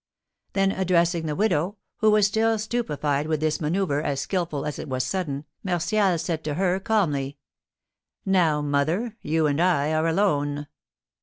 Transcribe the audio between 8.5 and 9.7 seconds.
mother, you and